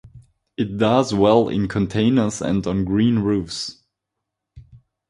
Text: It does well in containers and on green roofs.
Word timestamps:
It 0.57 0.77
does 0.77 1.13
well 1.13 1.47
in 1.47 1.67
containers 1.67 2.41
and 2.41 2.65
on 2.65 2.85
green 2.85 3.19
roofs. 3.19 3.83